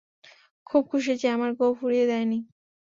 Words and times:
খুব 0.67 0.83
খুশি 0.91 1.13
যে 1.17 1.27
আমার 1.35 1.51
গোঁফ 1.53 1.77
উড়িয়ে 1.85 2.05
দেয়নি। 2.07 2.39